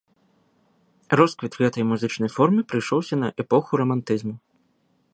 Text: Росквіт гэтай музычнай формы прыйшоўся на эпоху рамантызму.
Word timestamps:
Росквіт 1.21 1.57
гэтай 1.65 1.83
музычнай 1.91 2.31
формы 2.39 2.61
прыйшоўся 2.73 3.15
на 3.25 3.33
эпоху 3.45 3.71
рамантызму. 3.83 4.35